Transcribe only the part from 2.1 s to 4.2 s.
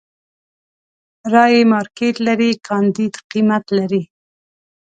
لري، کانديد قيمت لري.